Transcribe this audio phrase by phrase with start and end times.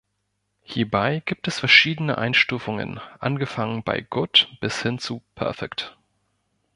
[0.63, 5.95] Hierbei gibt es verschiedene Einstufungen, angefangen bei „Good“ bis hin zu „Perfect“.